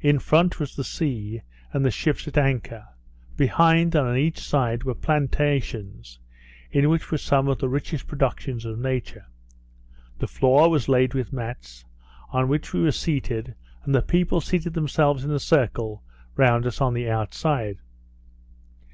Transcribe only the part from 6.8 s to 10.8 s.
which were some of the richest productions of Nature. The floor